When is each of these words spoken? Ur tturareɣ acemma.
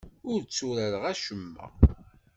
Ur 0.31 0.39
tturareɣ 0.43 1.03
acemma. 1.11 1.65